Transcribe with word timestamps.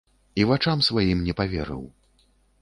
І 0.39 0.45
вачам 0.51 0.81
сваім 0.87 1.21
не 1.27 1.37
паверыў. 1.43 1.85